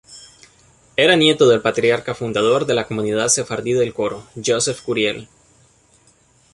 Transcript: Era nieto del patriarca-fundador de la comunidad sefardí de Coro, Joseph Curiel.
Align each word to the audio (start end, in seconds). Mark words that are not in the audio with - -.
Era 1.03 1.15
nieto 1.15 1.47
del 1.47 1.61
patriarca-fundador 1.61 2.65
de 2.65 2.73
la 2.73 2.87
comunidad 2.87 3.27
sefardí 3.27 3.73
de 3.73 3.93
Coro, 3.93 4.23
Joseph 4.35 4.81
Curiel. 4.81 5.27